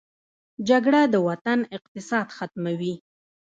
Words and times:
جګړه 0.69 1.01
د 1.13 1.15
وطن 1.27 1.59
اقتصاد 1.77 2.27
ختموي 2.37 2.95